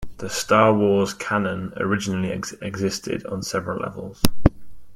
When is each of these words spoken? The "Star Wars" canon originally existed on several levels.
The 0.17 0.31
"Star 0.31 0.73
Wars" 0.73 1.13
canon 1.13 1.73
originally 1.77 2.31
existed 2.31 3.23
on 3.27 3.43
several 3.43 3.79
levels. 3.81 4.19